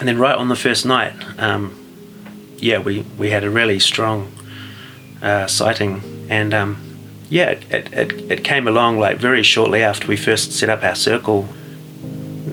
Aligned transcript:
and 0.00 0.08
then 0.08 0.18
right 0.18 0.34
on 0.34 0.48
the 0.48 0.56
first 0.56 0.84
night, 0.84 1.12
um, 1.38 1.76
yeah, 2.58 2.78
we, 2.78 3.02
we 3.18 3.30
had 3.30 3.44
a 3.44 3.50
really 3.50 3.78
strong 3.78 4.32
uh, 5.22 5.46
sighting, 5.46 6.26
and 6.28 6.52
um, 6.52 6.98
yeah, 7.28 7.50
it, 7.50 7.92
it, 7.92 8.12
it 8.32 8.44
came 8.44 8.66
along 8.66 8.98
like 8.98 9.18
very 9.18 9.42
shortly 9.42 9.82
after 9.82 10.08
we 10.08 10.16
first 10.16 10.52
set 10.52 10.68
up 10.68 10.82
our 10.82 10.94
circle. 10.94 11.48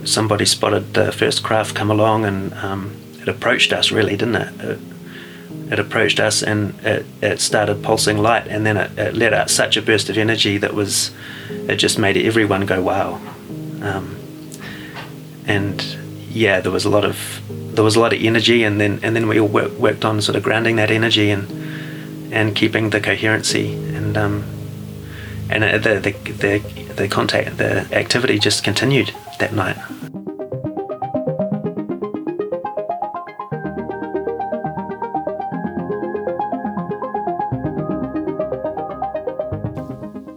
Somebody 0.03 0.45
spotted 0.45 0.93
the 0.93 1.11
first 1.11 1.41
craft 1.41 1.73
come 1.73 1.89
along, 1.89 2.25
and 2.25 2.53
um, 2.55 2.95
it 3.21 3.27
approached 3.27 3.71
us 3.73 3.91
really, 3.91 4.17
didn't 4.17 4.35
it? 4.35 4.61
it? 4.61 4.79
it 5.71 5.79
approached 5.79 6.19
us 6.19 6.41
and 6.41 6.73
it, 6.85 7.05
it 7.21 7.39
started 7.39 7.83
pulsing 7.83 8.17
light, 8.17 8.47
and 8.47 8.65
then 8.65 8.77
it, 8.77 8.97
it 8.97 9.15
let 9.15 9.33
out 9.33 9.49
such 9.49 9.77
a 9.77 9.81
burst 9.81 10.09
of 10.09 10.17
energy 10.17 10.57
that 10.57 10.73
was, 10.73 11.11
it 11.49 11.75
just 11.75 11.97
made 11.97 12.17
everyone 12.17 12.65
go 12.65 12.81
wow. 12.81 13.21
Um, 13.81 14.17
and 15.45 15.81
yeah, 16.37 16.61
there 16.61 16.71
was 16.71 16.85
a 16.85 16.89
lot 16.89 17.03
of 17.03 17.41
there 17.47 17.83
was 17.83 17.95
a 17.95 17.99
lot 17.99 18.13
of 18.13 18.21
energy, 18.21 18.63
and 18.63 18.79
then 18.79 18.99
and 19.03 19.15
then 19.15 19.27
we 19.27 19.39
all 19.39 19.47
work, 19.47 19.71
worked 19.73 20.05
on 20.05 20.21
sort 20.21 20.35
of 20.35 20.43
grounding 20.43 20.75
that 20.75 20.91
energy 20.91 21.31
and 21.31 21.47
and 22.31 22.55
keeping 22.55 22.91
the 22.91 23.01
coherency 23.01 23.73
and 23.95 24.15
um, 24.17 24.43
and 25.49 25.63
the, 25.63 25.99
the 25.99 26.11
the 26.33 26.59
the 26.93 27.07
contact 27.07 27.57
the 27.57 27.87
activity 27.91 28.37
just 28.37 28.63
continued 28.63 29.13
that 29.39 29.53
night. 29.53 29.77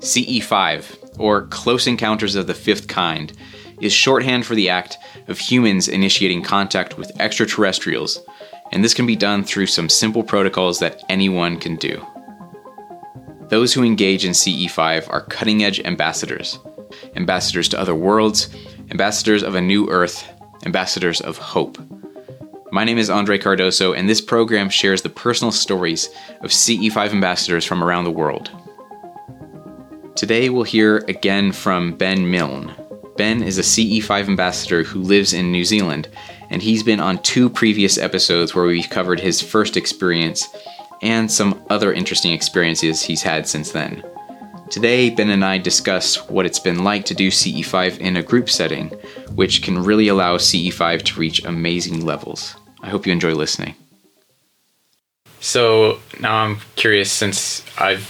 CE5, 0.00 1.20
or 1.20 1.42
Close 1.46 1.86
Encounters 1.86 2.34
of 2.34 2.48
the 2.48 2.54
Fifth 2.54 2.88
Kind, 2.88 3.32
is 3.80 3.92
shorthand 3.92 4.46
for 4.46 4.54
the 4.54 4.68
act 4.68 4.98
of 5.28 5.38
humans 5.38 5.88
initiating 5.88 6.42
contact 6.42 6.98
with 6.98 7.18
extraterrestrials, 7.20 8.20
and 8.72 8.84
this 8.84 8.94
can 8.94 9.06
be 9.06 9.16
done 9.16 9.44
through 9.44 9.66
some 9.66 9.88
simple 9.88 10.22
protocols 10.22 10.78
that 10.78 11.02
anyone 11.08 11.58
can 11.58 11.76
do. 11.76 12.04
Those 13.48 13.74
who 13.74 13.82
engage 13.82 14.24
in 14.24 14.32
CE5 14.32 15.10
are 15.10 15.22
cutting 15.22 15.64
edge 15.64 15.80
ambassadors 15.80 16.58
ambassadors 17.16 17.68
to 17.68 17.80
other 17.80 17.94
worlds, 17.94 18.48
ambassadors 18.90 19.42
of 19.42 19.54
a 19.54 19.60
new 19.60 19.88
earth, 19.90 20.28
ambassadors 20.66 21.20
of 21.20 21.38
hope. 21.38 21.78
My 22.72 22.84
name 22.84 22.98
is 22.98 23.10
Andre 23.10 23.38
Cardoso, 23.38 23.96
and 23.96 24.08
this 24.08 24.20
program 24.20 24.68
shares 24.70 25.02
the 25.02 25.08
personal 25.08 25.52
stories 25.52 26.08
of 26.40 26.50
CE5 26.50 27.10
ambassadors 27.10 27.64
from 27.64 27.82
around 27.82 28.04
the 28.04 28.10
world. 28.10 28.50
Today 30.14 30.50
we'll 30.50 30.64
hear 30.64 30.98
again 31.08 31.52
from 31.52 31.96
Ben 31.96 32.30
Milne. 32.30 32.74
Ben 33.20 33.42
is 33.42 33.58
a 33.58 33.60
CE5 33.60 34.28
ambassador 34.28 34.82
who 34.82 35.02
lives 35.02 35.34
in 35.34 35.52
New 35.52 35.62
Zealand, 35.62 36.08
and 36.48 36.62
he's 36.62 36.82
been 36.82 37.00
on 37.00 37.18
two 37.18 37.50
previous 37.50 37.98
episodes 37.98 38.54
where 38.54 38.64
we've 38.64 38.88
covered 38.88 39.20
his 39.20 39.42
first 39.42 39.76
experience 39.76 40.48
and 41.02 41.30
some 41.30 41.62
other 41.68 41.92
interesting 41.92 42.32
experiences 42.32 43.02
he's 43.02 43.20
had 43.20 43.46
since 43.46 43.72
then. 43.72 44.02
Today, 44.70 45.10
Ben 45.10 45.28
and 45.28 45.44
I 45.44 45.58
discuss 45.58 46.30
what 46.30 46.46
it's 46.46 46.58
been 46.58 46.82
like 46.82 47.04
to 47.04 47.14
do 47.14 47.28
CE5 47.30 47.98
in 47.98 48.16
a 48.16 48.22
group 48.22 48.48
setting, 48.48 48.88
which 49.34 49.60
can 49.60 49.84
really 49.84 50.08
allow 50.08 50.38
CE5 50.38 51.02
to 51.02 51.20
reach 51.20 51.44
amazing 51.44 52.06
levels. 52.06 52.56
I 52.80 52.88
hope 52.88 53.04
you 53.06 53.12
enjoy 53.12 53.34
listening. 53.34 53.74
So 55.40 55.98
now 56.20 56.36
I'm 56.36 56.60
curious 56.74 57.12
since 57.12 57.66
I've 57.76 58.06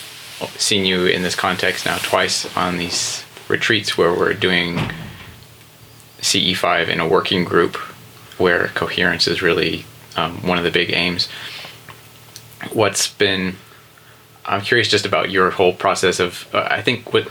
seen 0.56 0.84
you 0.84 1.06
in 1.06 1.22
this 1.22 1.34
context 1.34 1.84
now 1.84 1.98
twice 1.98 2.56
on 2.56 2.78
these 2.78 3.24
retreats 3.50 3.98
where 3.98 4.12
we're 4.14 4.32
doing 4.34 4.78
CE5 6.20 6.88
in 6.88 7.00
a 7.00 7.06
working 7.08 7.44
group 7.44 7.76
where 8.38 8.68
coherence 8.68 9.26
is 9.26 9.42
really 9.42 9.84
um, 10.16 10.46
one 10.46 10.58
of 10.58 10.64
the 10.64 10.70
big 10.70 10.90
aims. 10.92 11.28
What's 12.72 13.08
been, 13.08 13.56
I'm 14.44 14.60
curious 14.60 14.88
just 14.88 15.06
about 15.06 15.30
your 15.30 15.50
whole 15.50 15.72
process 15.74 16.20
of, 16.20 16.48
uh, 16.54 16.66
I 16.70 16.82
think 16.82 17.12
what 17.12 17.28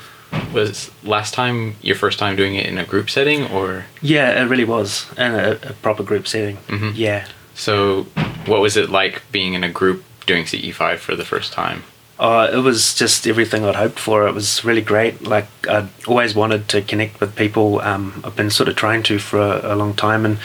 was 0.54 0.92
last 1.04 1.34
time 1.34 1.76
your 1.82 1.96
first 1.96 2.20
time 2.20 2.36
doing 2.36 2.56
it 2.56 2.66
in 2.66 2.78
a 2.78 2.86
group 2.86 3.10
setting 3.10 3.46
or? 3.48 3.86
Yeah, 4.02 4.42
it 4.42 4.46
really 4.48 4.66
was 4.66 5.06
in 5.18 5.34
a, 5.34 5.52
a 5.64 5.74
proper 5.82 6.04
group 6.04 6.28
setting. 6.28 6.58
Mhm. 6.68 6.94
Yeah. 6.96 7.28
So 7.56 8.04
what 8.46 8.62
was 8.62 8.78
it 8.78 8.90
like 8.90 9.22
being 9.32 9.54
in 9.54 9.64
a 9.64 9.70
group 9.72 10.04
doing 10.26 10.46
CE5 10.46 10.98
for 10.98 11.16
the 11.16 11.26
first 11.26 11.54
time? 11.54 11.84
Uh, 12.20 12.50
it 12.52 12.58
was 12.58 12.94
just 12.94 13.26
everything 13.26 13.64
I'd 13.64 13.76
hoped 13.76 13.98
for. 13.98 14.28
It 14.28 14.34
was 14.34 14.66
really 14.66 14.82
great. 14.82 15.24
Like 15.24 15.48
I'd 15.70 15.88
always 16.06 16.36
wanted 16.36 16.68
to 16.70 16.82
connect 16.82 17.22
with 17.22 17.36
people. 17.36 17.80
Um, 17.80 18.22
I've 18.26 18.36
been 18.36 18.50
sort 18.50 18.68
of 18.68 18.76
trying 18.76 19.04
to 19.04 19.20
for 19.20 19.40
a, 19.40 19.74
a 19.74 19.76
long 19.76 19.94
time, 19.94 20.26
and 20.26 20.38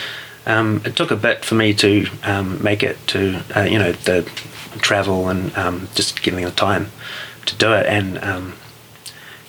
um, 0.47 0.83
it 0.85 0.95
took 0.95 1.11
a 1.11 1.17
bit 1.17 1.45
for 1.45 1.57
me 1.57 1.75
to 1.75 2.07
um, 2.23 2.62
make 2.62 2.85
it 2.85 2.97
to 3.09 3.43
uh, 3.57 3.62
you 3.62 3.79
know 3.79 3.91
the 3.91 4.23
travel 4.79 5.29
and 5.29 5.57
um, 5.57 5.89
just 5.97 6.23
getting 6.23 6.45
the 6.45 6.53
time 6.53 6.93
to 7.47 7.57
do 7.57 7.73
it. 7.73 7.87
And 7.87 8.23
um, 8.23 8.55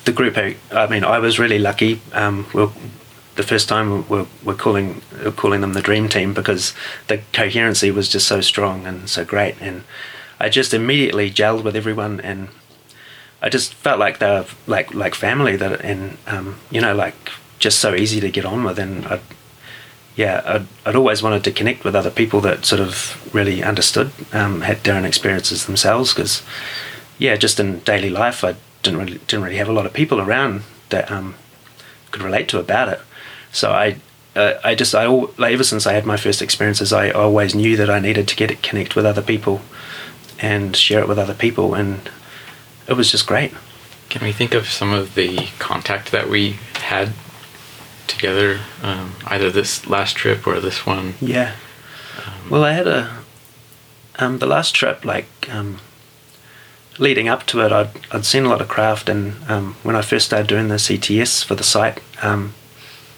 the 0.06 0.12
group, 0.12 0.36
I 0.38 0.88
mean, 0.88 1.04
I 1.04 1.20
was 1.20 1.38
really 1.38 1.60
lucky. 1.60 2.02
Um, 2.12 2.48
we're, 2.54 2.72
the 3.36 3.44
first 3.44 3.68
time 3.70 4.08
we're, 4.08 4.26
we're 4.44 4.56
calling 4.56 5.02
we're 5.24 5.32
calling 5.32 5.62
them 5.62 5.74
the 5.74 5.82
dream 5.82 6.10
team 6.10 6.34
because 6.34 6.74
the 7.08 7.22
coherency 7.34 7.92
was 7.92 8.10
just 8.10 8.28
so 8.28 8.42
strong 8.42 8.88
and 8.88 9.10
so 9.10 9.26
great 9.26 9.56
and 9.62 9.84
I 10.40 10.50
just 10.50 10.74
immediately 10.74 11.32
gelled 11.32 11.64
with 11.64 11.76
everyone 11.76 12.20
and 12.20 12.50
I 13.42 13.50
just 13.50 13.74
felt 13.74 14.00
like 14.00 14.20
they 14.20 14.28
were 14.28 14.46
like 14.68 14.94
like 14.94 15.16
family 15.16 15.56
that 15.56 15.82
and 15.82 16.18
um, 16.28 16.58
you 16.72 16.82
know 16.82 16.96
like 16.96 17.32
just 17.60 17.80
so 17.80 17.94
easy 17.96 18.20
to 18.20 18.30
get 18.30 18.46
on 18.46 18.64
with 18.64 18.80
and 18.80 19.06
I 19.06 19.20
yeah 20.16 20.42
I'd, 20.46 20.68
I'd 20.86 20.96
always 20.96 21.22
wanted 21.22 21.44
to 21.44 21.52
connect 21.52 21.84
with 21.84 21.96
other 21.96 22.12
people 22.12 22.42
that 22.42 22.66
sort 22.66 22.82
of 22.82 23.34
really 23.34 23.64
understood 23.64 24.12
um, 24.34 24.62
had 24.62 24.84
their 24.84 24.96
own 24.96 25.06
experiences 25.06 25.66
themselves 25.66 26.14
because 26.14 26.42
yeah 27.18 27.36
just 27.36 27.60
in 27.60 27.80
daily 27.80 28.10
life 28.10 28.44
I 28.44 28.56
didn't 28.86 29.00
really 29.00 29.18
didn't 29.28 29.44
really 29.44 29.58
have 29.58 29.70
a 29.70 29.74
lot 29.74 29.86
of 29.86 29.94
people 29.94 30.22
around 30.22 30.62
that 30.90 31.12
um, 31.12 31.36
could 32.12 32.22
relate 32.22 32.48
to 32.50 32.60
about 32.60 32.90
it. 32.90 33.02
So 33.52 33.72
I 33.72 33.98
uh, 34.36 34.54
I 34.64 34.76
just 34.76 34.96
I 34.96 35.08
like 35.08 35.54
ever 35.54 35.64
since 35.64 35.86
I 35.86 35.94
had 35.94 36.06
my 36.06 36.18
first 36.18 36.42
experiences 36.42 36.94
I 36.94 37.10
always 37.10 37.56
knew 37.56 37.76
that 37.78 37.90
I 37.90 38.00
needed 38.00 38.28
to 38.28 38.36
get 38.36 38.52
it 38.52 38.62
connect 38.62 38.96
with 38.96 39.06
other 39.06 39.22
people 39.22 39.62
and 40.40 40.76
share 40.76 41.00
it 41.00 41.08
with 41.08 41.20
other 41.20 41.34
people 41.34 41.74
and 41.74 42.10
it 42.88 42.94
was 42.94 43.12
just 43.12 43.28
great 43.28 43.54
Can 44.10 44.24
we 44.24 44.32
think 44.32 44.54
of 44.54 44.68
some 44.68 44.94
of 44.94 45.16
the 45.16 45.48
contact 45.60 46.12
that 46.12 46.30
we 46.30 46.58
had 46.76 47.14
together, 48.08 48.60
um, 48.84 49.16
either 49.26 49.50
this 49.50 49.88
last 49.88 50.16
trip 50.16 50.46
or 50.46 50.60
this 50.60 50.86
one? 50.86 51.16
yeah 51.22 51.56
well 52.50 52.64
I 52.64 52.74
had 52.74 52.88
a 52.88 53.18
um, 54.18 54.40
the 54.40 54.46
last 54.46 54.74
trip 54.76 55.04
like 55.04 55.28
um, 55.52 55.80
leading 56.98 57.28
up 57.28 57.46
to 57.48 57.60
it 57.62 57.72
I'd, 57.72 57.90
I'd 58.12 58.26
seen 58.26 58.46
a 58.46 58.50
lot 58.50 58.62
of 58.62 58.68
craft 58.68 59.10
and 59.10 59.36
um, 59.50 59.76
when 59.84 59.96
I 59.96 60.02
first 60.02 60.28
started 60.28 60.48
doing 60.48 60.68
the 60.70 60.76
CTS 60.76 61.44
for 61.44 61.56
the 61.56 61.64
site 61.64 62.02
um, 62.22 62.54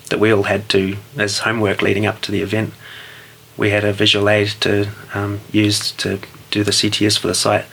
that 0.09 0.19
we 0.19 0.31
all 0.31 0.43
had 0.43 0.69
to 0.69 0.97
as 1.17 1.39
homework 1.39 1.81
leading 1.81 2.05
up 2.05 2.21
to 2.21 2.31
the 2.31 2.41
event 2.41 2.73
we 3.57 3.69
had 3.71 3.83
a 3.83 3.93
visual 3.93 4.29
aid 4.29 4.47
to 4.61 4.89
um, 5.13 5.41
use 5.51 5.91
to 5.91 6.19
do 6.57 6.63
the 6.63 6.71
CTS 6.71 7.19
for 7.19 7.27
the 7.27 7.35
site 7.35 7.65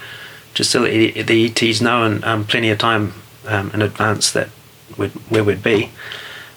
just 0.55 0.71
so 0.71 0.83
the 0.83 1.45
ETs 1.47 1.81
know 1.81 2.05
in 2.05 2.23
um, 2.25 2.45
plenty 2.45 2.71
of 2.71 2.79
time 2.79 3.13
um, 3.47 3.71
in 3.75 3.83
advance 3.83 4.31
that 4.33 4.49
we'd, 4.97 5.11
where 5.29 5.43
we'd 5.43 5.63
be. 5.63 5.91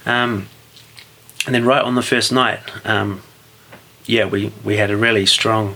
Um, 0.05 0.47
and 1.45 1.55
then 1.55 1.65
right 1.65 1.81
on 1.81 1.95
the 1.95 2.03
first 2.03 2.31
night, 2.31 2.59
um, 2.85 3.21
yeah, 4.05 4.25
we, 4.25 4.53
we 4.63 4.77
had 4.77 4.91
a 4.91 4.97
really 4.97 5.25
strong 5.25 5.75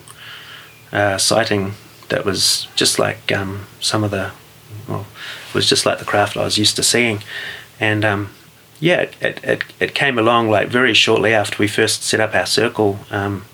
uh, 0.92 1.18
sighting 1.18 1.74
that 2.10 2.24
was 2.24 2.68
just 2.76 3.00
like 3.00 3.32
um, 3.32 3.66
some 3.80 4.04
of 4.04 4.12
the, 4.12 4.32
well, 4.88 5.08
it 5.48 5.54
was 5.56 5.68
just 5.68 5.86
like 5.86 5.98
the 6.00 6.06
craft 6.06 6.38
I 6.38 6.44
was 6.44 6.58
used 6.58 6.76
to 6.76 6.84
seeing. 6.84 7.24
And 7.80 8.06
um, 8.06 8.30
yeah, 8.80 9.10
it, 9.20 9.44
it, 9.44 9.64
it 9.80 9.96
came 9.96 10.20
along 10.20 10.50
like 10.50 10.68
very 10.68 10.94
shortly 10.94 11.34
after 11.34 11.58
we 11.58 11.68
first 11.68 12.04
set 12.04 12.20
up 12.20 12.36
our 12.36 12.46
circle. 12.46 13.00
Um, 13.10 13.46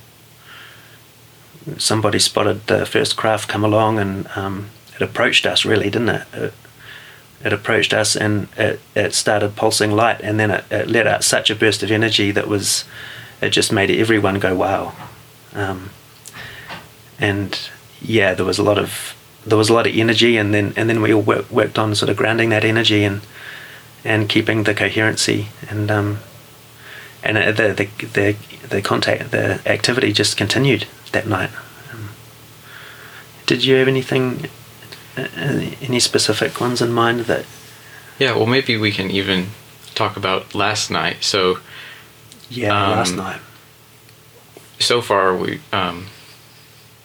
somebody 1.78 2.20
spotted 2.20 2.66
the 2.68 2.86
first 2.86 3.16
craft 3.16 3.50
come 3.50 3.64
along 3.64 4.00
and 4.00 4.28
um, 4.36 4.70
it 4.96 5.02
approached 5.02 5.46
us 5.46 5.66
really 5.66 5.90
didn't 5.90 6.10
it? 6.10 6.28
it 6.34 6.54
it 7.44 7.54
approached 7.54 7.94
us 7.94 8.16
and 8.16 8.48
it, 8.58 8.80
it 8.96 9.14
started 9.14 9.56
pulsing 9.56 9.92
light 9.92 10.20
and 10.22 10.40
then 10.40 10.50
it, 10.50 10.66
it 10.72 10.88
let 10.88 11.06
out 11.06 11.24
such 11.24 11.50
a 11.50 11.56
burst 11.56 11.84
of 11.84 11.92
energy 11.92 12.32
that 12.32 12.48
was 12.48 12.86
it 13.42 13.50
just 13.50 13.72
made 13.72 13.92
everyone 13.92 14.40
go 14.40 14.56
wow 14.56 14.94
um, 15.54 15.90
and 17.20 17.70
yeah 18.02 18.34
there 18.34 18.46
was 18.46 18.58
a 18.58 18.64
lot 18.64 18.78
of 18.78 19.16
there 19.46 19.58
was 19.58 19.70
a 19.70 19.74
lot 19.74 19.88
of 19.88 19.96
energy 19.96 20.38
and 20.38 20.54
then 20.54 20.74
and 20.76 20.90
then 20.90 21.02
we 21.02 21.14
all 21.14 21.22
work, 21.22 21.50
worked 21.52 21.78
on 21.78 21.94
sort 21.96 22.10
of 22.10 22.18
grounding 22.18 22.50
that 22.50 22.64
energy 22.64 23.04
and 23.04 23.22
and 24.04 24.30
keeping 24.30 24.64
the 24.64 24.74
coherency 24.74 25.48
and 25.70 25.92
um, 25.92 26.20
and 27.24 27.38
uh, 27.38 27.52
the, 27.52 27.74
the 27.74 28.06
the 28.08 28.36
the 28.68 28.82
contact 28.82 29.32
the 29.32 29.62
activity 29.70 30.12
just 30.12 30.38
continued 30.38 30.86
that 31.18 31.28
night. 31.28 31.50
Um, 31.92 32.10
did 33.48 33.66
you 33.66 33.76
have 33.76 33.88
anything, 33.88 34.46
uh, 35.18 35.28
any 35.82 36.00
specific 36.00 36.60
ones 36.62 36.82
in 36.82 36.92
mind 36.92 37.22
that? 37.22 37.46
Yeah, 38.20 38.36
well, 38.36 38.46
maybe 38.46 38.78
we 38.78 38.92
can 38.92 39.10
even 39.12 39.48
talk 39.96 40.16
about 40.18 40.54
last 40.54 40.92
night. 40.92 41.24
So, 41.24 41.60
Yeah, 42.50 42.72
Um, 42.84 42.92
last 42.98 43.16
night. 43.16 43.42
so 44.80 45.02
far 45.02 45.36
we 45.36 45.60
um, 45.74 46.08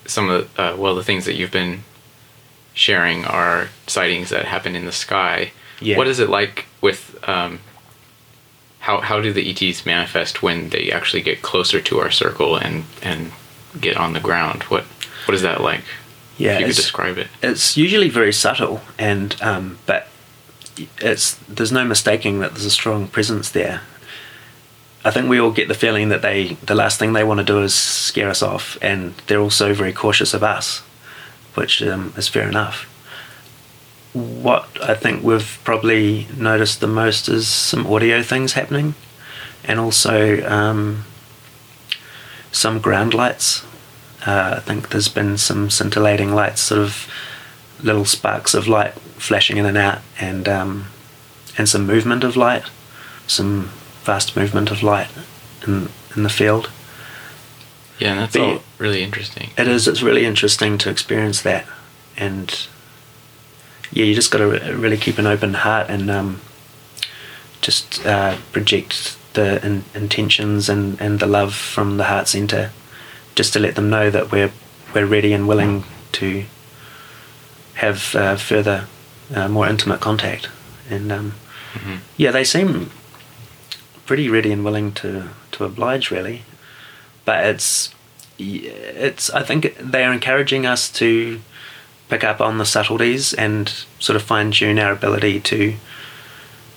some 0.06 0.28
of 0.28 0.54
the 0.54 0.62
uh, 0.62 0.76
well 0.76 0.94
the 0.94 1.02
things 1.02 1.24
that 1.24 1.34
you've 1.34 1.50
been 1.50 1.82
sharing 2.74 3.24
are 3.24 3.68
sightings 3.86 4.28
that 4.30 4.44
happen 4.44 4.76
in 4.76 4.84
the 4.84 4.92
sky. 4.92 5.50
Yeah. 5.80 5.96
What 5.96 6.06
is 6.06 6.20
it 6.20 6.28
like 6.28 6.66
with 6.80 7.18
um, 7.28 7.58
how 8.80 9.00
how 9.00 9.20
do 9.20 9.32
the 9.32 9.44
ETs 9.50 9.84
manifest 9.84 10.42
when 10.42 10.68
they 10.68 10.92
actually 10.92 11.22
get 11.22 11.42
closer 11.42 11.80
to 11.80 11.98
our 11.98 12.10
circle 12.12 12.56
and 12.56 12.84
and 13.02 13.32
get 13.80 13.96
on 13.96 14.12
the 14.12 14.20
ground? 14.20 14.64
What 14.64 14.84
what 15.26 15.34
is 15.34 15.42
that 15.42 15.60
like? 15.60 15.82
Yeah, 16.38 16.54
if 16.54 16.60
you 16.60 16.66
could 16.66 16.76
describe 16.76 17.18
it. 17.18 17.28
it's 17.42 17.76
usually 17.76 18.08
very 18.08 18.32
subtle 18.32 18.80
and 18.98 19.40
um, 19.42 19.78
but 19.86 20.08
it's 20.98 21.34
there's 21.48 21.72
no 21.72 21.84
mistaking 21.84 22.40
that 22.40 22.52
there's 22.52 22.64
a 22.64 22.70
strong 22.70 23.06
presence 23.06 23.50
there 23.50 23.82
i 25.04 25.10
think 25.10 25.28
we 25.28 25.38
all 25.38 25.50
get 25.50 25.68
the 25.68 25.74
feeling 25.74 26.08
that 26.08 26.22
they 26.22 26.54
the 26.54 26.74
last 26.74 26.98
thing 26.98 27.12
they 27.12 27.24
want 27.24 27.38
to 27.38 27.44
do 27.44 27.62
is 27.62 27.74
scare 27.74 28.30
us 28.30 28.42
off 28.42 28.78
and 28.80 29.14
they're 29.26 29.40
also 29.40 29.74
very 29.74 29.92
cautious 29.92 30.32
of 30.34 30.42
us 30.42 30.78
which 31.54 31.82
um, 31.82 32.14
is 32.16 32.28
fair 32.28 32.48
enough 32.48 32.84
what 34.14 34.66
i 34.82 34.94
think 34.94 35.22
we've 35.22 35.60
probably 35.64 36.26
noticed 36.36 36.80
the 36.80 36.86
most 36.86 37.28
is 37.28 37.46
some 37.46 37.86
audio 37.86 38.22
things 38.22 38.54
happening 38.54 38.94
and 39.64 39.78
also 39.78 40.42
um, 40.48 41.04
some 42.52 42.78
ground 42.80 43.12
lights 43.14 43.64
uh, 44.26 44.54
I 44.58 44.60
think 44.60 44.90
there's 44.90 45.08
been 45.08 45.36
some 45.36 45.68
scintillating 45.68 46.32
lights, 46.32 46.60
sort 46.60 46.80
of 46.80 47.08
little 47.82 48.04
sparks 48.04 48.54
of 48.54 48.68
light 48.68 48.92
flashing 49.18 49.56
in 49.56 49.66
and 49.66 49.76
out, 49.76 49.98
and 50.20 50.48
um, 50.48 50.86
and 51.58 51.68
some 51.68 51.86
movement 51.86 52.22
of 52.22 52.36
light, 52.36 52.64
some 53.26 53.64
fast 54.04 54.36
movement 54.36 54.70
of 54.70 54.82
light 54.82 55.08
in 55.66 55.88
in 56.14 56.22
the 56.22 56.28
field. 56.28 56.70
Yeah, 57.98 58.12
and 58.12 58.20
that's 58.20 58.32
But- 58.36 58.42
all 58.42 58.62
really 58.78 59.02
interesting. 59.02 59.50
It 59.58 59.66
is. 59.66 59.88
It's 59.88 60.02
really 60.02 60.24
interesting 60.24 60.78
to 60.78 60.90
experience 60.90 61.42
that, 61.42 61.66
and 62.16 62.66
yeah, 63.90 64.04
you 64.04 64.14
just 64.14 64.30
got 64.30 64.38
to 64.38 64.46
re- 64.46 64.72
really 64.72 64.96
keep 64.98 65.18
an 65.18 65.26
open 65.26 65.54
heart 65.54 65.88
and 65.90 66.08
um, 66.12 66.40
just 67.60 68.06
uh, 68.06 68.36
project 68.52 69.16
the 69.34 69.64
in- 69.64 69.84
intentions 69.94 70.68
and, 70.68 71.00
and 71.00 71.20
the 71.20 71.26
love 71.26 71.54
from 71.54 71.96
the 71.96 72.04
heart 72.04 72.28
center, 72.28 72.70
just 73.34 73.52
to 73.52 73.58
let 73.58 73.74
them 73.74 73.88
know 73.90 74.10
that 74.10 74.30
we're 74.32 74.52
we're 74.94 75.06
ready 75.06 75.32
and 75.32 75.48
willing 75.48 75.84
to 76.12 76.44
have 77.74 78.14
uh, 78.14 78.36
further, 78.36 78.86
uh, 79.34 79.48
more 79.48 79.66
intimate 79.68 80.00
contact, 80.00 80.48
and 80.90 81.10
um, 81.10 81.34
Mhm. 81.74 81.98
yeah, 82.18 82.30
they 82.30 82.44
seem 82.44 82.90
pretty 84.04 84.28
ready 84.28 84.52
and 84.52 84.62
willing 84.64 84.92
to 84.92 85.30
to 85.52 85.64
oblige, 85.64 86.10
really. 86.10 86.42
But 87.24 87.46
it's 87.46 87.94
it's 88.38 89.30
I 89.30 89.42
think 89.42 89.76
they 89.78 90.04
are 90.04 90.12
encouraging 90.12 90.66
us 90.66 90.90
to 90.92 91.40
pick 92.10 92.22
up 92.24 92.40
on 92.40 92.58
the 92.58 92.66
subtleties 92.66 93.32
and 93.32 93.72
sort 93.98 94.16
of 94.16 94.22
fine 94.22 94.50
tune 94.50 94.78
our 94.78 94.92
ability 94.92 95.40
to 95.40 95.74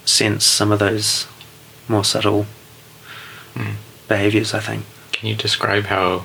sense 0.06 0.46
some 0.46 0.72
of 0.72 0.80
those 0.80 1.28
more 1.88 2.04
subtle 2.04 2.46
Mm. 3.56 3.76
behaviors. 4.08 4.54
I 4.54 4.60
think. 4.60 4.84
Can 5.14 5.30
you 5.30 5.36
describe 5.36 5.86
how 5.86 6.24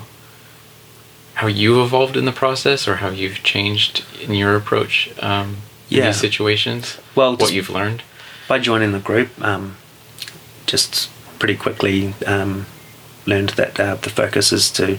how 1.34 1.46
you 1.46 1.82
evolved 1.82 2.16
in 2.16 2.24
the 2.24 2.32
process, 2.32 2.86
or 2.88 2.96
how 2.96 3.08
you've 3.10 3.42
changed 3.42 4.04
in 4.20 4.34
your 4.34 4.56
approach 4.56 5.10
um, 5.22 5.58
in 5.88 5.98
Yeah. 5.98 6.06
these 6.06 6.16
situations? 6.20 6.98
Well, 7.14 7.36
what 7.36 7.52
you've 7.52 7.70
learned. 7.70 8.02
by 8.48 8.58
joining 8.58 8.90
the 8.90 8.98
group, 8.98 9.28
um, 9.44 9.76
just 10.66 11.08
pretty 11.38 11.54
quickly 11.54 12.14
um, 12.26 12.66
learned 13.26 13.50
that 13.50 13.78
uh, 13.78 13.94
the 13.94 14.10
focus 14.10 14.52
is 14.52 14.68
to, 14.72 14.98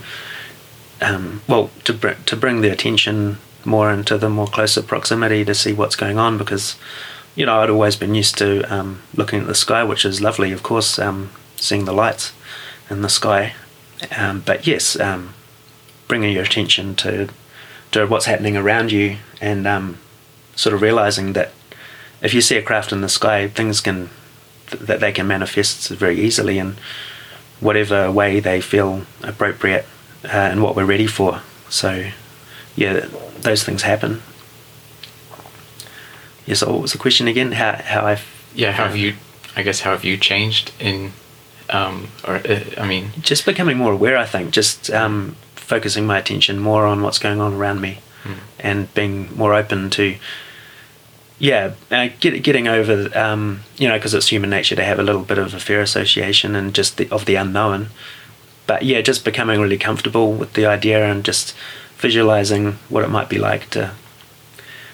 um, 1.01 1.41
well, 1.49 1.69
to 1.83 1.91
br- 1.93 2.21
to 2.27 2.35
bring 2.37 2.61
the 2.61 2.69
attention 2.71 3.37
more 3.65 3.91
into 3.91 4.17
the 4.17 4.29
more 4.29 4.47
closer 4.47 4.81
proximity 4.81 5.43
to 5.45 5.53
see 5.53 5.73
what's 5.73 5.97
going 5.97 6.17
on 6.17 6.37
because, 6.37 6.75
you 7.35 7.45
know, 7.45 7.61
I'd 7.61 7.69
always 7.69 7.95
been 7.95 8.15
used 8.15 8.37
to 8.39 8.61
um, 8.73 9.01
looking 9.15 9.41
at 9.41 9.47
the 9.47 9.55
sky, 9.55 9.83
which 9.83 10.05
is 10.05 10.21
lovely, 10.21 10.51
of 10.51 10.63
course, 10.63 10.99
um, 10.99 11.31
seeing 11.55 11.85
the 11.85 11.93
lights 11.93 12.33
in 12.89 13.01
the 13.01 13.09
sky, 13.09 13.53
um, 14.17 14.41
but 14.45 14.67
yes, 14.67 14.99
um, 14.99 15.33
bringing 16.07 16.33
your 16.33 16.43
attention 16.43 16.95
to 16.95 17.29
to 17.91 18.05
what's 18.05 18.25
happening 18.25 18.55
around 18.55 18.91
you 18.91 19.17
and 19.41 19.67
um, 19.67 19.97
sort 20.55 20.73
of 20.73 20.81
realizing 20.81 21.33
that 21.33 21.51
if 22.21 22.33
you 22.33 22.41
see 22.41 22.55
a 22.55 22.61
craft 22.61 22.91
in 22.91 23.01
the 23.01 23.09
sky, 23.09 23.47
things 23.47 23.81
can 23.81 24.09
th- 24.67 24.83
that 24.83 24.99
they 24.99 25.11
can 25.11 25.27
manifest 25.27 25.89
very 25.89 26.19
easily 26.19 26.57
in 26.57 26.77
whatever 27.59 28.11
way 28.11 28.39
they 28.39 28.61
feel 28.61 29.03
appropriate 29.23 29.85
uh, 30.23 30.27
and 30.51 30.63
what 30.63 30.75
we're 30.75 30.85
ready 30.85 31.07
for. 31.07 31.41
So, 31.69 32.09
yeah, 32.75 33.07
those 33.39 33.63
things 33.63 33.81
happen. 33.83 34.21
Yeah. 36.51 36.55
So, 36.57 36.71
what 36.73 36.81
was 36.81 36.91
the 36.91 36.97
question 36.97 37.27
again? 37.27 37.53
How 37.53 37.71
how 37.81 38.01
I 38.05 38.17
Yeah, 38.53 38.73
how 38.73 38.85
have 38.87 38.97
you? 38.97 39.13
I 39.55 39.63
guess 39.63 39.81
how 39.81 39.91
have 39.91 40.03
you 40.03 40.17
changed 40.17 40.71
in, 40.79 41.11
um, 41.69 42.07
or 42.27 42.35
uh, 42.35 42.59
I 42.77 42.85
mean, 42.85 43.11
just 43.21 43.45
becoming 43.45 43.77
more 43.77 43.93
aware? 43.93 44.17
I 44.17 44.25
think 44.25 44.51
just 44.51 44.89
um, 44.91 45.35
focusing 45.55 46.05
my 46.05 46.17
attention 46.17 46.59
more 46.59 46.85
on 46.85 47.01
what's 47.03 47.19
going 47.19 47.39
on 47.41 47.53
around 47.53 47.79
me, 47.79 47.99
Hmm. 48.23 48.33
and 48.59 48.93
being 48.93 49.29
more 49.37 49.53
open 49.53 49.89
to. 49.91 50.15
Yeah, 51.39 51.71
uh, 51.89 52.09
get, 52.19 52.43
getting 52.43 52.67
over, 52.67 53.09
um, 53.17 53.61
you 53.77 53.87
know, 53.87 53.95
because 53.97 54.13
it's 54.13 54.27
human 54.27 54.49
nature 54.51 54.75
to 54.75 54.83
have 54.83 54.99
a 54.99 55.03
little 55.03 55.23
bit 55.23 55.37
of 55.39 55.53
a 55.55 55.59
fear 55.59 55.81
association 55.81 56.55
and 56.55 56.75
just 56.75 56.97
the, 56.97 57.09
of 57.09 57.25
the 57.25 57.33
unknown. 57.35 57.87
But 58.67 58.83
yeah, 58.83 59.01
just 59.01 59.25
becoming 59.25 59.59
really 59.59 59.77
comfortable 59.79 60.33
with 60.33 60.53
the 60.53 60.67
idea 60.67 61.03
and 61.11 61.23
just 61.25 61.55
visualizing 61.97 62.77
what 62.89 63.03
it 63.03 63.09
might 63.09 63.27
be 63.29 63.39
like 63.39 63.69
to 63.71 63.91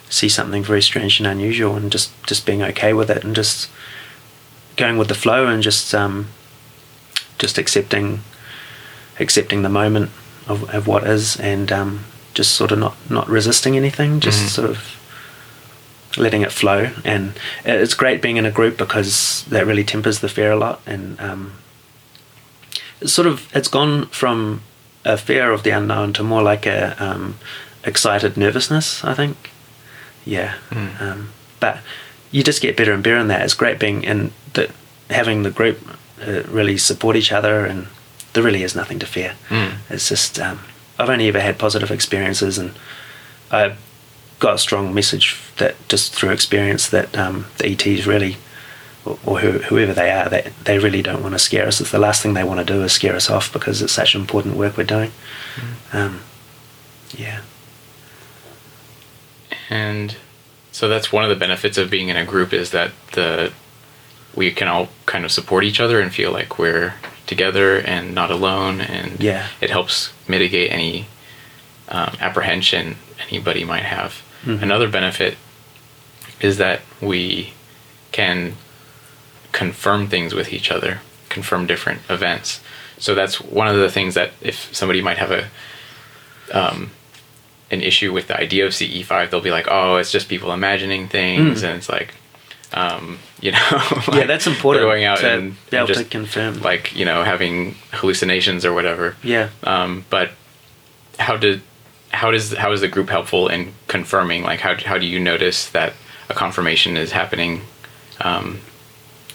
see 0.10 0.30
something 0.30 0.64
very 0.64 0.82
strange 0.82 1.20
and 1.20 1.28
unusual, 1.28 1.76
and 1.76 1.92
just 1.92 2.12
just 2.26 2.46
being 2.46 2.62
okay 2.64 2.94
with 2.94 3.10
it 3.10 3.24
and 3.24 3.36
just 3.36 3.70
going 4.76 4.98
with 4.98 5.08
the 5.08 5.16
flow 5.16 5.48
and 5.48 5.64
just 5.64 5.94
um, 5.96 6.28
just 7.40 7.58
accepting 7.58 8.22
accepting 9.20 9.64
the 9.64 9.70
moment 9.70 10.12
of, 10.48 10.70
of 10.74 10.86
what 10.88 11.04
is 11.06 11.36
and 11.40 11.72
um, 11.72 12.04
just 12.34 12.54
sort 12.56 12.72
of 12.72 12.80
not 12.80 12.96
not 13.10 13.28
resisting 13.28 13.76
anything, 13.76 14.20
just 14.20 14.44
Mhm. 14.46 14.50
sort 14.50 14.70
of 14.70 14.94
letting 16.18 16.42
it 16.42 16.52
flow. 16.52 16.90
And 17.06 17.34
it's 17.66 17.94
great 17.94 18.22
being 18.22 18.38
in 18.38 18.46
a 18.46 18.52
group 18.52 18.78
because 18.78 19.44
that 19.50 19.68
really 19.68 19.84
tempers 19.84 20.20
the 20.20 20.30
fear 20.30 20.52
a 20.52 20.56
lot. 20.58 20.80
And 20.86 21.20
um, 21.20 21.54
it's 23.02 23.14
sort 23.14 23.28
of 23.28 23.48
it's 23.56 23.68
gone 23.68 24.08
from 24.08 24.62
a 25.06 25.18
fear 25.18 25.52
of 25.52 25.64
the 25.64 25.70
unknown 25.72 26.14
to 26.14 26.24
more 26.24 26.42
like 26.42 26.66
a 26.66 26.96
um, 27.04 27.38
excited 27.84 28.38
nervousness. 28.38 29.04
I 29.04 29.14
think. 29.14 29.52
Yeah. 30.28 30.56
Mm. 30.70 31.02
Um, 31.02 31.30
but 31.60 31.80
you 32.32 32.44
just 32.44 32.62
get 32.62 32.78
better 32.78 32.94
and 32.94 33.04
better 33.04 33.18
in 33.18 33.28
that. 33.30 33.42
It's 33.42 33.54
great 33.54 33.80
being 33.80 34.04
in 34.04 34.32
the 34.54 34.72
having 35.10 35.44
the 35.44 35.52
group 35.52 35.80
uh, 36.22 36.44
really 36.50 36.78
support 36.78 37.16
each 37.16 37.32
other, 37.32 37.66
and 37.66 37.88
there 38.34 38.44
really 38.44 38.64
is 38.64 38.76
nothing 38.76 39.00
to 39.00 39.06
fear. 39.06 39.36
Mm. 39.50 39.78
It's 39.90 40.10
just 40.10 40.40
um, 40.40 40.60
I've 41.00 41.10
only 41.10 41.28
ever 41.28 41.40
had 41.40 41.58
positive 41.58 41.92
experiences, 41.92 42.58
and 42.58 42.74
I 43.52 43.76
got 44.40 44.56
a 44.56 44.58
strong 44.58 44.94
message 44.94 45.40
that 45.58 45.76
just 45.88 46.14
through 46.14 46.32
experience 46.32 46.90
that 46.90 47.18
um, 47.18 47.46
the 47.58 47.72
ETs 47.72 48.06
really, 48.06 48.38
or, 49.06 49.18
or 49.26 49.40
who, 49.40 49.60
whoever 49.60 49.94
they 49.94 50.12
are, 50.12 50.30
that 50.30 50.52
they 50.66 50.78
really 50.78 51.02
don't 51.02 51.24
want 51.24 51.34
to 51.34 51.40
scare 51.40 51.68
us. 51.68 51.80
It's 51.80 51.92
the 51.92 52.00
last 52.00 52.22
thing 52.22 52.34
they 52.34 52.44
want 52.44 52.60
to 52.60 52.74
do 52.74 52.84
is 52.84 52.92
scare 52.92 53.16
us 53.16 53.30
off 53.30 53.52
because 53.54 53.82
it's 53.82 53.94
such 53.94 54.14
important 54.14 54.58
work 54.58 54.78
we're 54.78 54.84
doing. 54.84 55.12
Um, 55.94 56.20
yeah. 57.16 57.42
And 59.70 60.16
so 60.72 60.88
that's 60.88 61.12
one 61.12 61.24
of 61.24 61.30
the 61.30 61.36
benefits 61.36 61.78
of 61.78 61.90
being 61.90 62.10
in 62.10 62.18
a 62.18 62.26
group 62.26 62.54
is 62.54 62.72
that 62.72 62.92
the 63.14 63.52
we 64.36 64.52
can 64.52 64.68
all 64.68 64.90
kind 65.08 65.26
of 65.26 65.32
support 65.32 65.64
each 65.64 65.80
other 65.80 66.00
and 66.00 66.14
feel 66.14 66.32
like 66.32 66.60
we're 66.60 66.94
together 67.26 67.78
and 67.80 68.14
not 68.14 68.30
alone, 68.32 68.80
and 68.82 69.20
Yeah. 69.20 69.48
it 69.60 69.70
helps 69.72 70.12
mitigate 70.28 70.72
any 70.72 71.08
um, 71.90 72.16
apprehension 72.20 72.98
anybody 73.30 73.64
might 73.64 73.84
have. 73.86 74.22
Mhm. 74.46 74.62
Another 74.62 74.88
benefit 74.88 75.38
is 76.40 76.58
that 76.58 76.82
we 77.02 77.54
can 78.12 78.56
confirm 79.54 80.08
things 80.08 80.36
with 80.36 80.54
each 80.54 80.70
other, 80.70 81.00
confirm 81.30 81.66
different 81.66 82.02
events. 82.10 82.60
So 83.00 83.16
that's 83.16 83.42
one 83.42 83.68
of 83.68 83.76
the 83.78 83.90
things 83.90 84.14
that 84.14 84.32
if 84.42 84.70
somebody 84.76 85.02
might 85.02 85.18
have 85.18 85.32
a 85.32 85.48
um, 86.54 86.92
an 87.72 87.82
issue 87.82 88.14
with 88.14 88.28
the 88.28 88.38
idea 88.40 88.66
of 88.66 88.72
CE5, 88.74 89.30
they'll 89.30 89.42
be 89.42 89.52
like, 89.52 89.68
"Oh, 89.70 89.98
it's 89.98 90.12
just 90.12 90.30
people 90.30 90.52
imagining 90.54 91.08
things," 91.08 91.62
Mm. 91.62 91.68
and 91.68 91.78
it's 91.78 91.90
like, 91.90 92.14
um, 92.74 93.20
you 93.42 93.52
know, 93.52 93.82
yeah, 94.14 94.26
that's 94.26 94.48
important. 94.48 94.86
Going 94.86 95.04
out 95.06 95.20
to 95.20 95.30
and, 95.32 95.56
be 95.70 95.78
able 95.78 95.88
and 95.88 95.88
to 95.88 95.94
just 96.02 96.12
confirm. 96.12 96.62
like 96.62 96.96
you 96.96 97.06
know 97.06 97.24
having 97.24 97.76
hallucinations 97.92 98.66
or 98.66 98.74
whatever. 98.74 99.16
yeah. 99.24 99.50
Um, 99.64 100.06
but 100.10 100.32
how 101.20 101.36
did 101.38 101.62
how 102.12 102.32
does 102.32 102.54
how 102.54 102.72
is 102.72 102.82
the 102.82 102.88
group 102.88 103.10
helpful 103.10 103.48
in 103.48 103.74
confirming? 103.88 104.44
Like 104.44 104.60
how 104.62 104.76
how 104.86 104.98
do 104.98 105.06
you 105.06 105.20
notice 105.20 105.70
that 105.72 105.94
a 106.30 106.34
confirmation 106.34 106.96
is 106.98 107.12
happening 107.12 107.62
um, 108.22 108.62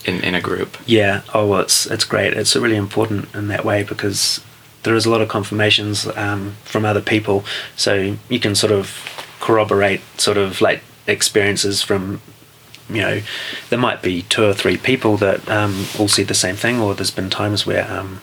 in 0.04 0.20
in 0.24 0.34
a 0.34 0.40
group? 0.40 0.76
Yeah. 0.86 1.20
Oh, 1.34 1.46
well, 1.46 1.60
it's 1.60 1.86
it's 1.86 2.04
great. 2.04 2.32
It's 2.34 2.56
really 2.56 2.76
important 2.76 3.34
in 3.34 3.48
that 3.48 3.64
way 3.64 3.82
because 3.82 4.40
there 4.82 4.94
is 4.94 5.06
a 5.06 5.10
lot 5.10 5.20
of 5.20 5.28
confirmations 5.28 6.06
um, 6.16 6.56
from 6.64 6.84
other 6.84 7.00
people, 7.00 7.44
so 7.76 8.16
you 8.28 8.40
can 8.40 8.54
sort 8.54 8.72
of 8.72 8.98
corroborate 9.40 10.00
sort 10.18 10.36
of 10.36 10.60
like 10.60 10.82
experiences 11.06 11.82
from 11.82 12.20
you 12.88 13.02
know 13.02 13.20
there 13.70 13.78
might 13.78 14.02
be 14.02 14.22
two 14.22 14.44
or 14.44 14.54
three 14.54 14.76
people 14.76 15.16
that 15.16 15.48
um, 15.48 15.86
all 15.98 16.08
see 16.08 16.22
the 16.22 16.34
same 16.34 16.56
thing, 16.56 16.80
or 16.80 16.94
there's 16.94 17.10
been 17.10 17.30
times 17.30 17.66
where 17.66 17.90
um, 17.90 18.20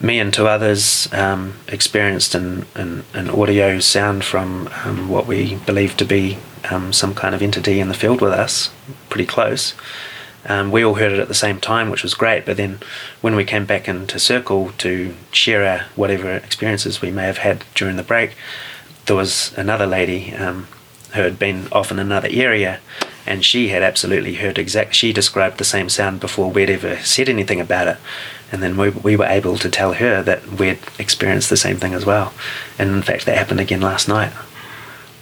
me 0.00 0.18
and 0.18 0.32
two 0.32 0.46
others 0.46 1.12
um, 1.12 1.54
experienced 1.68 2.34
an, 2.34 2.66
an, 2.74 3.04
an 3.14 3.30
audio 3.30 3.80
sound 3.80 4.24
from 4.24 4.68
um, 4.84 5.08
what 5.08 5.26
we 5.26 5.54
believe 5.66 5.96
to 5.96 6.04
be 6.04 6.38
um, 6.70 6.92
some 6.92 7.14
kind 7.14 7.34
of 7.34 7.42
entity 7.42 7.80
in 7.80 7.88
the 7.88 7.94
field 7.94 8.20
with 8.20 8.32
us, 8.32 8.70
pretty 9.08 9.26
close. 9.26 9.74
Um, 10.48 10.70
we 10.70 10.84
all 10.84 10.94
heard 10.94 11.12
it 11.12 11.18
at 11.18 11.28
the 11.28 11.34
same 11.34 11.60
time, 11.60 11.90
which 11.90 12.02
was 12.02 12.14
great. 12.14 12.46
But 12.46 12.56
then, 12.56 12.78
when 13.20 13.36
we 13.36 13.44
came 13.44 13.66
back 13.66 13.88
into 13.88 14.18
circle 14.18 14.72
to 14.78 15.14
share 15.32 15.64
our 15.64 15.86
whatever 15.96 16.30
experiences 16.30 17.02
we 17.02 17.10
may 17.10 17.24
have 17.24 17.38
had 17.38 17.64
during 17.74 17.96
the 17.96 18.02
break, 18.02 18.36
there 19.06 19.16
was 19.16 19.52
another 19.56 19.86
lady 19.86 20.34
um, 20.34 20.68
who 21.14 21.22
had 21.22 21.38
been 21.38 21.68
off 21.72 21.90
in 21.90 21.98
another 21.98 22.28
area, 22.30 22.80
and 23.24 23.44
she 23.44 23.68
had 23.68 23.82
absolutely 23.82 24.34
heard 24.34 24.58
exact. 24.58 24.94
She 24.94 25.12
described 25.12 25.58
the 25.58 25.64
same 25.64 25.88
sound 25.88 26.20
before 26.20 26.50
we'd 26.50 26.70
ever 26.70 26.98
said 26.98 27.28
anything 27.28 27.60
about 27.60 27.88
it, 27.88 27.96
and 28.52 28.62
then 28.62 28.76
we, 28.76 28.90
we 28.90 29.16
were 29.16 29.26
able 29.26 29.56
to 29.58 29.68
tell 29.68 29.94
her 29.94 30.22
that 30.22 30.46
we'd 30.46 30.78
experienced 30.98 31.50
the 31.50 31.56
same 31.56 31.76
thing 31.76 31.94
as 31.94 32.06
well. 32.06 32.32
And 32.78 32.90
in 32.90 33.02
fact, 33.02 33.26
that 33.26 33.38
happened 33.38 33.60
again 33.60 33.80
last 33.80 34.08
night. 34.08 34.32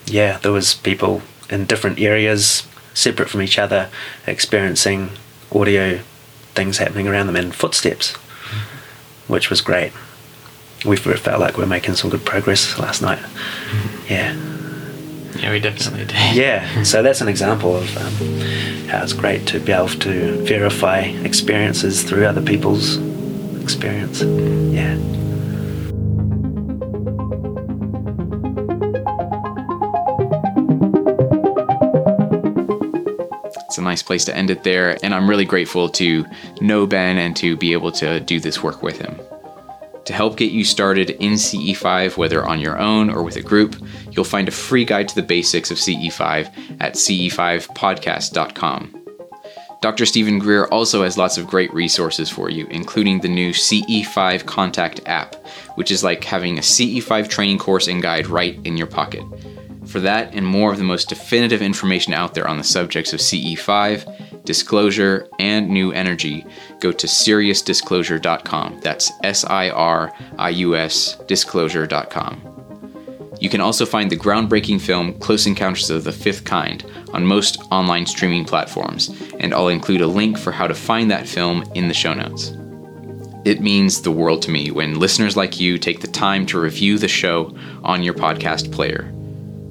Yeah, 0.06 0.38
there 0.38 0.52
was 0.52 0.74
people 0.74 1.22
in 1.48 1.64
different 1.64 1.98
areas, 1.98 2.66
separate 2.94 3.28
from 3.28 3.42
each 3.42 3.58
other, 3.58 3.90
experiencing 4.26 5.10
audio 5.52 5.98
things 6.54 6.78
happening 6.78 7.08
around 7.08 7.26
them 7.26 7.36
and 7.36 7.54
footsteps, 7.54 8.12
which 9.28 9.50
was 9.50 9.60
great. 9.60 9.92
We 10.86 10.96
felt 10.96 11.40
like 11.40 11.56
we 11.56 11.64
are 11.64 11.68
making 11.68 11.94
some 11.94 12.10
good 12.10 12.24
progress 12.24 12.78
last 12.78 13.02
night. 13.02 13.18
Yeah. 14.08 14.34
Yeah, 15.36 15.50
we 15.50 15.60
definitely 15.60 16.04
did. 16.06 16.14
Yeah, 16.34 16.82
so 16.84 17.02
that's 17.02 17.20
an 17.20 17.28
example 17.28 17.76
of 17.76 17.96
um, 17.96 18.88
how 18.88 19.02
it's 19.02 19.12
great 19.12 19.46
to 19.48 19.58
be 19.60 19.72
able 19.72 19.88
to 19.88 20.44
verify 20.44 21.00
experiences 21.00 22.02
through 22.02 22.26
other 22.26 22.42
people's 22.42 22.98
experience. 23.62 24.22
Yeah. 24.22 24.96
Nice 33.94 34.02
place 34.02 34.24
to 34.24 34.36
end 34.36 34.50
it 34.50 34.64
there, 34.64 34.98
and 35.04 35.14
I'm 35.14 35.30
really 35.30 35.44
grateful 35.44 35.88
to 35.90 36.26
know 36.60 36.84
Ben 36.84 37.16
and 37.16 37.36
to 37.36 37.56
be 37.56 37.72
able 37.72 37.92
to 37.92 38.18
do 38.18 38.40
this 38.40 38.60
work 38.60 38.82
with 38.82 38.98
him. 38.98 39.14
To 40.06 40.12
help 40.12 40.36
get 40.36 40.50
you 40.50 40.64
started 40.64 41.10
in 41.10 41.34
CE5, 41.34 42.16
whether 42.16 42.44
on 42.44 42.58
your 42.58 42.76
own 42.76 43.08
or 43.08 43.22
with 43.22 43.36
a 43.36 43.40
group, 43.40 43.76
you'll 44.10 44.24
find 44.24 44.48
a 44.48 44.50
free 44.50 44.84
guide 44.84 45.06
to 45.10 45.14
the 45.14 45.22
basics 45.22 45.70
of 45.70 45.78
CE5 45.78 46.80
at 46.80 46.94
ce5podcast.com. 46.94 49.00
Dr. 49.80 50.06
Stephen 50.06 50.40
Greer 50.40 50.66
also 50.66 51.04
has 51.04 51.16
lots 51.16 51.38
of 51.38 51.46
great 51.46 51.72
resources 51.72 52.28
for 52.28 52.50
you, 52.50 52.66
including 52.70 53.20
the 53.20 53.28
new 53.28 53.52
CE5 53.52 54.44
Contact 54.44 55.02
app, 55.06 55.36
which 55.76 55.92
is 55.92 56.02
like 56.02 56.24
having 56.24 56.58
a 56.58 56.62
CE5 56.62 57.28
training 57.28 57.58
course 57.58 57.86
and 57.86 58.02
guide 58.02 58.26
right 58.26 58.58
in 58.64 58.76
your 58.76 58.88
pocket. 58.88 59.22
For 59.94 60.00
that 60.00 60.34
and 60.34 60.44
more 60.44 60.72
of 60.72 60.78
the 60.78 60.82
most 60.82 61.08
definitive 61.08 61.62
information 61.62 62.14
out 62.14 62.34
there 62.34 62.48
on 62.48 62.58
the 62.58 62.64
subjects 62.64 63.12
of 63.12 63.20
CE5, 63.20 64.44
disclosure, 64.44 65.28
and 65.38 65.68
new 65.68 65.92
energy, 65.92 66.44
go 66.80 66.90
to 66.90 67.06
siriusdisclosure.com. 67.06 68.80
That's 68.80 69.12
S 69.22 69.44
I 69.44 69.70
R 69.70 70.12
I 70.36 70.48
U 70.48 70.74
S 70.74 71.14
disclosure.com. 71.28 73.36
You 73.40 73.48
can 73.48 73.60
also 73.60 73.86
find 73.86 74.10
the 74.10 74.16
groundbreaking 74.16 74.80
film 74.80 75.16
Close 75.20 75.46
Encounters 75.46 75.90
of 75.90 76.02
the 76.02 76.10
Fifth 76.10 76.42
Kind 76.42 76.84
on 77.12 77.24
most 77.24 77.62
online 77.70 78.06
streaming 78.06 78.44
platforms, 78.44 79.10
and 79.38 79.54
I'll 79.54 79.68
include 79.68 80.00
a 80.00 80.08
link 80.08 80.36
for 80.36 80.50
how 80.50 80.66
to 80.66 80.74
find 80.74 81.08
that 81.12 81.28
film 81.28 81.62
in 81.76 81.86
the 81.86 81.94
show 81.94 82.14
notes. 82.14 82.52
It 83.44 83.60
means 83.60 84.02
the 84.02 84.10
world 84.10 84.42
to 84.42 84.50
me 84.50 84.72
when 84.72 84.98
listeners 84.98 85.36
like 85.36 85.60
you 85.60 85.78
take 85.78 86.00
the 86.00 86.08
time 86.08 86.46
to 86.46 86.58
review 86.58 86.98
the 86.98 87.06
show 87.06 87.56
on 87.84 88.02
your 88.02 88.14
podcast 88.14 88.72
player. 88.72 89.14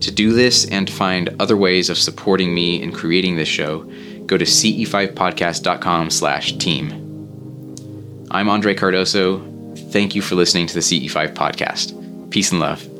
To 0.03 0.12
do 0.12 0.33
this 0.33 0.65
and 0.65 0.89
find 0.89 1.33
other 1.39 1.55
ways 1.55 1.89
of 1.89 1.98
supporting 1.98 2.53
me 2.53 2.81
in 2.81 2.91
creating 2.91 3.38
this 3.38 3.48
show, 3.48 3.89
go 4.25 4.38
to 4.38 4.43
ce5podcast.com 4.43 6.10
slash 6.10 6.57
team. 6.57 6.91
I'm 8.29 8.50
Andre 8.50 8.75
Cardoso. 8.75 9.50
Thank 9.93 10.13
you 10.13 10.22
for 10.22 10.36
listening 10.36 10.67
to 10.67 10.74
the 10.74 10.81
CE5 10.81 11.33
podcast. 11.33 12.29
Peace 12.31 12.51
and 12.51 12.60
love. 12.60 12.92